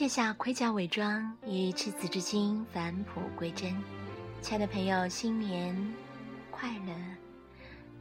[0.00, 3.70] 卸下盔甲伪装，以赤子之心返璞归真。
[4.40, 5.76] 亲爱的朋友，新年
[6.50, 6.94] 快乐！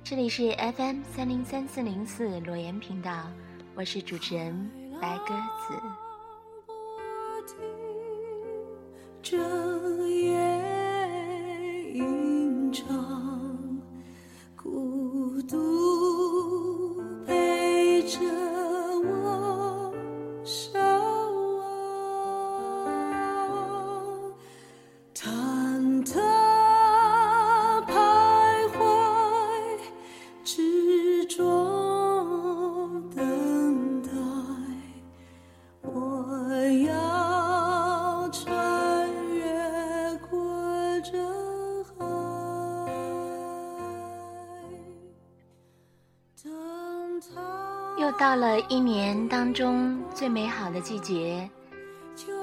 [0.02, 3.30] 这里是 FM 三零三四零四裸言频道，
[3.76, 5.36] 我是主持人白鸽
[5.68, 5.78] 子。
[9.22, 9.59] 这
[48.10, 51.48] 又到了一年当中最美好的季节，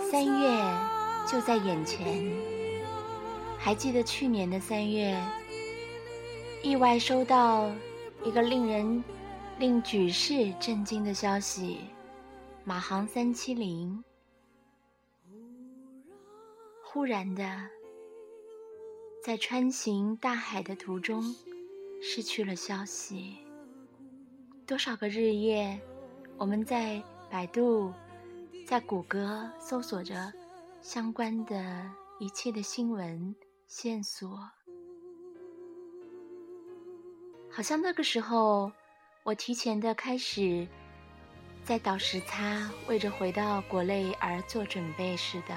[0.09, 0.65] 三月
[1.27, 2.33] 就在眼前。
[3.59, 5.21] 还记得去年的三月，
[6.63, 7.69] 意外收到
[8.23, 9.03] 一个令人
[9.59, 11.81] 令举世震惊的消息：
[12.63, 14.05] 马航三七零
[16.85, 17.45] 忽然的
[19.21, 21.21] 在穿行大海的途中
[22.01, 23.39] 失去了消息。
[24.67, 25.79] 多少个日夜，
[26.37, 27.01] 我们在
[27.31, 27.93] 百度、
[28.67, 30.33] 在谷歌搜索着
[30.83, 33.33] 相关的一切的新闻
[33.69, 34.41] 线索。
[37.49, 38.73] 好像那个时候，
[39.23, 40.67] 我提前的开始
[41.65, 45.55] 在倒时差，为着回到国内而做准备似的。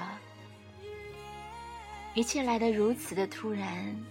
[2.13, 4.05] 一切来得如此的突然，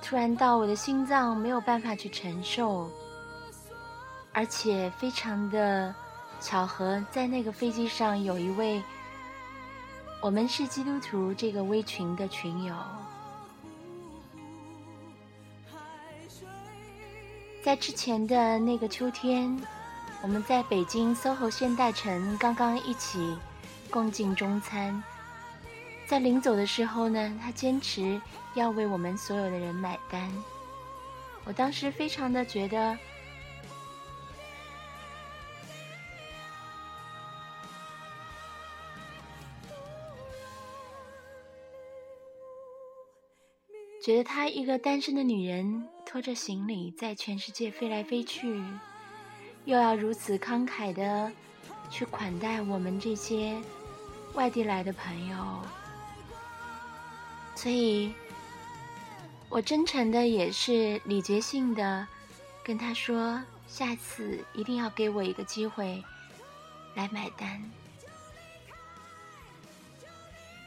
[0.00, 2.88] 突然到我的心脏没有办法去承受。
[4.40, 5.94] 而且非常的
[6.40, 8.82] 巧合，在那个飞机上有一位
[10.22, 12.74] 我们是基督徒这个微群的群友，
[17.62, 19.60] 在之前的那个秋天，
[20.22, 23.36] 我们在北京 SOHO 现代城刚刚一起
[23.90, 25.04] 共进中餐，
[26.06, 28.18] 在临走的时候呢，他坚持
[28.54, 30.32] 要为我们所有的人买单，
[31.44, 32.96] 我当时非常的觉得。
[44.02, 48.62] 觉得她一个单身的女人拖着行李在全世界飞来飞去，
[49.66, 51.30] 又要如此慷慨的
[51.90, 53.60] 去款待我们这些
[54.32, 55.36] 外地来的朋友，
[57.54, 58.14] 所以，
[59.50, 62.08] 我真诚的也是礼节性的
[62.64, 63.38] 跟她说，
[63.68, 66.02] 下次一定要给我一个机会
[66.94, 67.70] 来买单。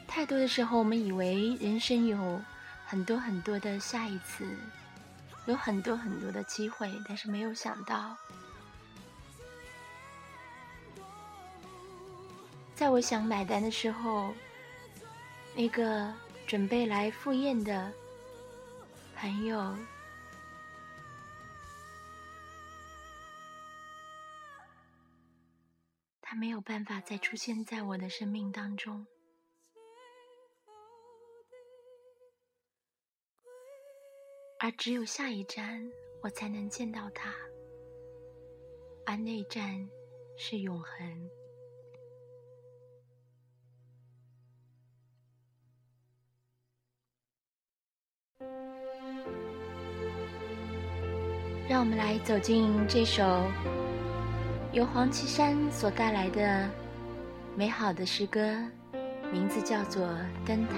[0.07, 2.39] 太多的时候，我们以为人生有。
[2.93, 4.45] 很多很多的下一次，
[5.47, 8.15] 有很多很多的机会，但是没有想到，
[12.75, 14.31] 在我想买单的时候，
[15.55, 16.13] 那个
[16.45, 17.91] 准备来赴宴的
[19.15, 19.75] 朋友，
[26.21, 29.03] 他没有办法再出现在我的生命当中。
[34.63, 35.91] 而只有下一站，
[36.21, 37.33] 我才能见到他，
[39.05, 39.85] 而那一站
[40.37, 41.29] 是永恒。
[51.67, 53.21] 让我们来走进这首
[54.71, 56.71] 由黄绮珊所带来的
[57.57, 58.39] 美好的诗歌，
[59.29, 60.07] 名字叫做
[60.47, 60.77] 《灯塔》。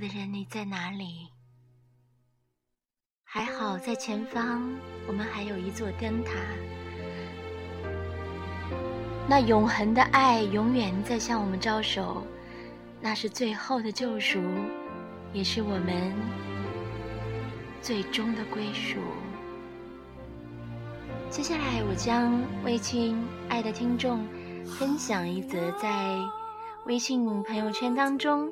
[0.00, 1.28] 的人，你在哪里？
[3.22, 4.66] 还好，在前方，
[5.06, 6.32] 我们还有一座灯塔。
[9.28, 12.26] 那永恒的爱永远在向我们招手，
[12.98, 14.40] 那是最后的救赎，
[15.34, 16.14] 也是我们
[17.82, 18.98] 最终的归属。
[21.28, 24.26] 接下来，我将为亲爱的听众
[24.64, 26.16] 分享一则在
[26.86, 28.50] 微信朋友圈当中。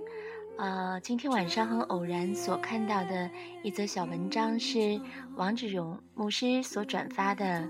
[0.59, 3.31] 呃，今天晚上很偶然所看到的
[3.63, 5.01] 一则小文章是
[5.37, 7.69] 王志勇牧师所转发的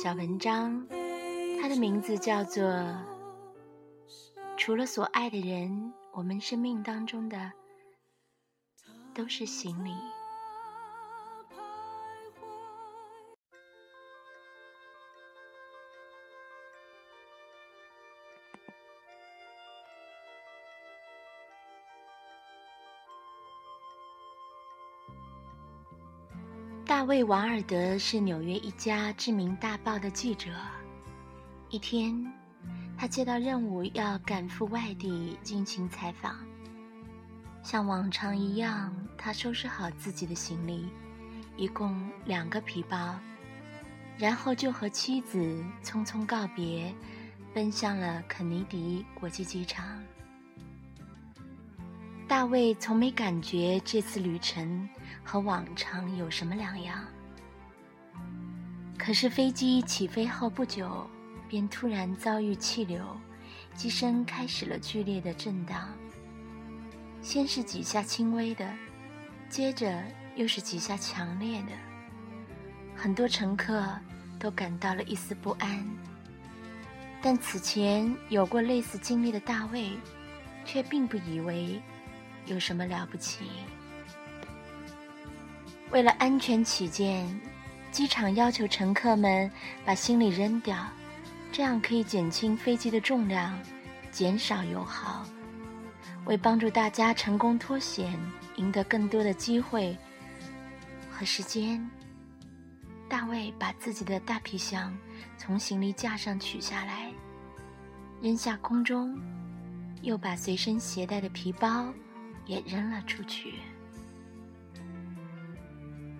[0.00, 0.86] 小文章，
[1.60, 2.62] 它的名字叫做
[4.56, 7.50] 《除了所爱的人，我们生命当中的
[9.12, 9.90] 都是行李》。
[26.86, 30.50] 大卫·瓦尔德是纽约一家知名大报的记者。
[31.70, 32.14] 一天，
[32.94, 36.36] 他接到任务要赶赴外地进行采访。
[37.62, 40.86] 像往常一样，他收拾好自己的行李，
[41.56, 43.18] 一共两个皮包，
[44.18, 46.94] 然后就和妻子匆匆告别，
[47.54, 50.02] 奔向了肯尼迪国际机场。
[52.26, 54.88] 大卫从没感觉这次旅程。
[55.26, 57.02] 和往常有什么两样？
[58.98, 61.08] 可是飞机起飞后不久，
[61.48, 63.02] 便突然遭遇气流，
[63.74, 65.88] 机身开始了剧烈的震荡。
[67.22, 68.70] 先是几下轻微的，
[69.48, 70.04] 接着
[70.36, 71.72] 又是几下强烈的。
[72.94, 73.82] 很多乘客
[74.38, 75.82] 都感到了一丝不安。
[77.22, 79.92] 但此前有过类似经历的大卫，
[80.66, 81.82] 却并不以为
[82.46, 83.44] 有什么了不起。
[85.90, 87.28] 为了安全起见，
[87.90, 89.50] 机场要求乘客们
[89.84, 90.76] 把行李扔掉，
[91.52, 93.56] 这样可以减轻飞机的重量，
[94.10, 95.24] 减少油耗。
[96.24, 98.18] 为帮助大家成功脱险，
[98.56, 99.96] 赢得更多的机会
[101.10, 101.88] 和时间，
[103.08, 104.96] 大卫把自己的大皮箱
[105.36, 107.12] 从行李架上取下来，
[108.22, 109.16] 扔下空中，
[110.00, 111.92] 又把随身携带的皮包
[112.46, 113.54] 也扔了出去。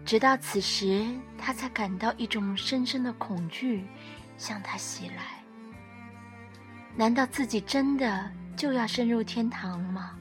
[0.04, 1.06] 直到此时，
[1.38, 3.86] 他才感到一种深深的恐惧
[4.36, 5.42] 向他袭来。
[6.94, 10.18] 难道自己真的就要升入天堂吗？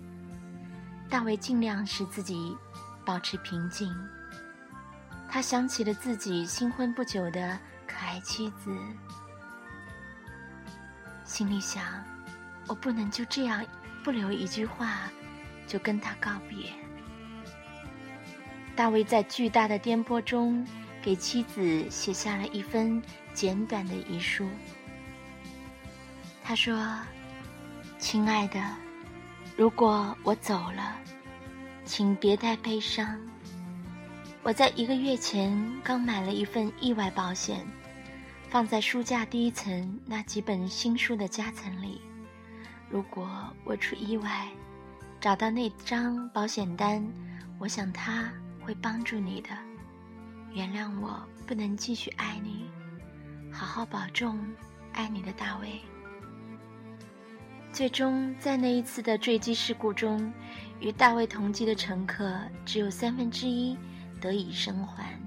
[1.10, 2.58] 大卫尽量使自己
[3.06, 3.94] 保持平静。
[5.30, 8.76] 他想起了自己新婚不久的可爱妻子，
[11.26, 11.84] 心里想：
[12.68, 13.66] 我不能就这样
[14.04, 15.12] 不留一句话
[15.68, 16.70] 就跟他告别。
[18.76, 20.66] 大卫在巨大的颠簸中
[21.02, 23.02] 给妻子写下了一封
[23.34, 24.48] 简短的遗书。
[26.44, 27.00] 他说
[28.00, 28.60] ：“亲爱的，
[29.56, 30.98] 如果我走了，
[31.86, 33.20] 请别太悲伤。
[34.42, 37.66] 我在一个月前刚买了一份意外保险，
[38.50, 42.02] 放在书架第一层那几本新书的夹层里。
[42.90, 43.30] 如果
[43.64, 44.48] 我出意外，
[45.24, 47.02] 找到那张保险单，
[47.58, 49.52] 我想他会帮助你的。
[50.52, 52.70] 原谅我不能继续爱你，
[53.50, 54.38] 好好保重，
[54.92, 55.80] 爱你的大卫。”
[57.72, 60.30] 最终，在那一次的坠机事故中，
[60.82, 63.78] 与大卫同机的乘客只有三分之一
[64.20, 65.18] 得以生还，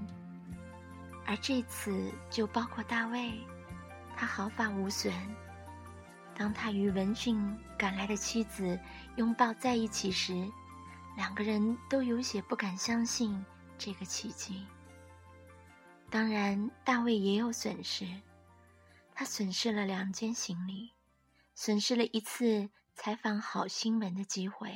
[1.25, 3.33] 而这次就包括大卫，
[4.15, 5.11] 他毫发无损。
[6.37, 8.79] 当他与闻讯赶来的妻子
[9.15, 10.47] 拥抱在一起时，
[11.15, 13.43] 两个人都有些不敢相信
[13.75, 14.67] 这个奇迹。
[16.11, 18.05] 当然，大卫也有损失，
[19.15, 20.93] 他损失了两件行李。
[21.55, 24.71] 损失了一次采访好新闻的机会，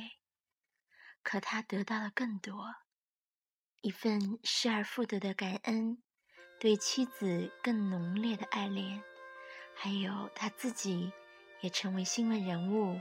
[1.22, 2.74] 可他得到了更多：
[3.82, 6.02] 一份失而复得的感恩，
[6.58, 9.00] 对妻子更浓烈的爱恋，
[9.76, 11.12] 还有他自己
[11.62, 13.00] 也成为新闻人物，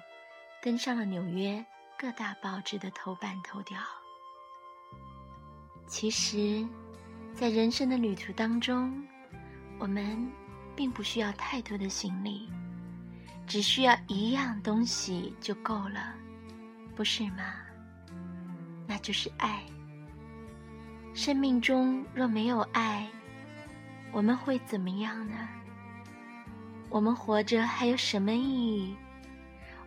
[0.61, 1.63] 登上了纽约
[1.97, 3.81] 各大报纸的头版头条。
[5.87, 6.65] 其实，
[7.33, 9.05] 在人生的旅途当中，
[9.79, 10.31] 我们
[10.75, 12.49] 并不需要太多的行李。
[13.47, 16.13] 只需要一样东西就够了，
[16.95, 17.55] 不是吗？
[18.87, 19.63] 那就是爱。
[21.13, 23.09] 生命中若没有爱，
[24.11, 25.49] 我们会怎么样呢？
[26.91, 28.95] 我们活着还有什么意义？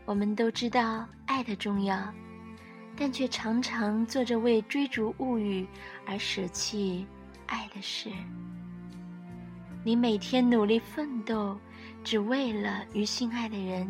[0.07, 2.13] 我们都知道爱的重要，
[2.97, 5.67] 但却常常做着为追逐物欲
[6.07, 7.07] 而舍弃
[7.47, 8.11] 爱的事。
[9.85, 11.57] 你每天努力奋斗。
[12.03, 13.89] 只为了与心爱的人、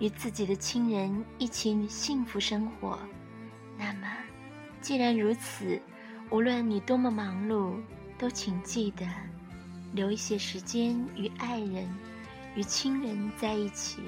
[0.00, 2.98] 与自己的亲人一起幸福生活，
[3.78, 4.06] 那么，
[4.82, 5.80] 既然如此，
[6.28, 7.80] 无论你多么忙碌，
[8.18, 9.06] 都请记得
[9.94, 11.88] 留一些时间与爱人、
[12.58, 14.02] 与亲人在一起，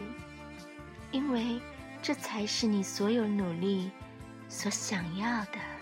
[1.12, 1.60] 因为
[2.02, 3.92] 这才是你所有努力
[4.48, 5.79] 所想要的。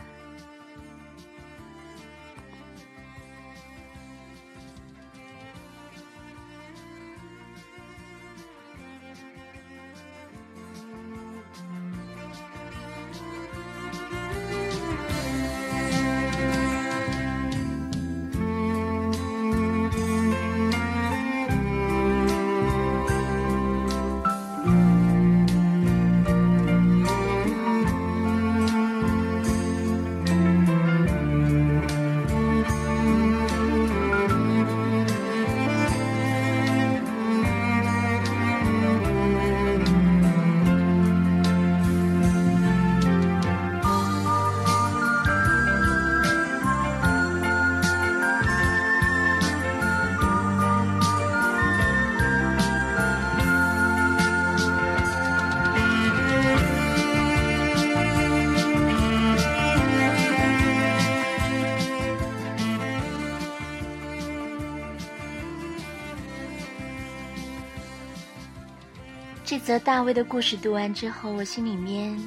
[69.69, 72.19] 则大卫的故事读完之后，我心里面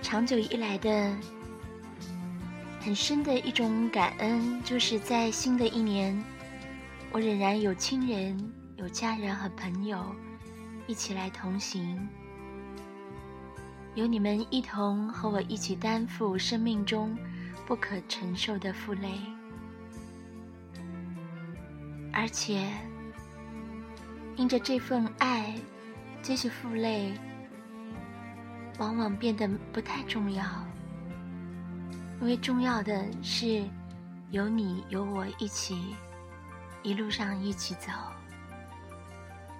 [0.00, 1.14] 长久以来的
[2.80, 6.24] 很深的一种感恩，就是在新的一年，
[7.10, 10.02] 我仍然有亲人、有家人和朋友
[10.86, 12.08] 一起来同行，
[13.94, 17.14] 有你们一同和我一起担负生命中
[17.66, 19.20] 不可承受的负累，
[22.10, 22.66] 而且
[24.36, 25.54] 因着这份爱。
[26.22, 27.12] 这些负累，
[28.78, 30.44] 往往变得不太重要，
[32.20, 33.68] 因为重要的是
[34.30, 35.96] 有你有我一起，
[36.84, 37.90] 一路上一起走。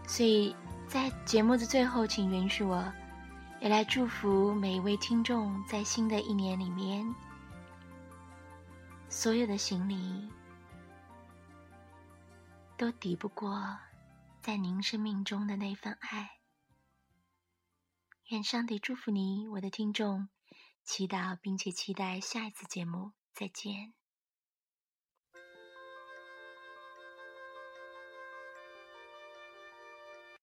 [0.06, 0.54] 所以
[0.86, 2.84] 在节目的最后，请允许我，
[3.60, 7.04] 也来祝福每一位听众，在新的一年里面，
[9.08, 10.30] 所有的行李
[12.76, 13.76] 都抵不过
[14.40, 16.30] 在您生命中的那份爱。
[18.28, 20.28] 愿上帝祝福你，我的听众。
[20.84, 23.92] 祈祷并且期待下一次节目，再见。